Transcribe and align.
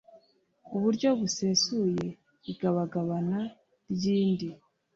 uburyo 0.75 1.07
busesuye 1.19 2.05
igabagabana 2.51 3.39
ry 3.93 4.03
indi 4.19 4.49